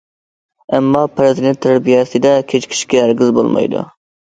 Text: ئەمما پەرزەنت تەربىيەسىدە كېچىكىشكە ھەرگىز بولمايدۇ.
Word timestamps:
ئەمما 0.77 1.03
پەرزەنت 1.19 1.61
تەربىيەسىدە 1.67 2.33
كېچىكىشكە 2.55 3.07
ھەرگىز 3.07 3.37
بولمايدۇ. 3.39 3.89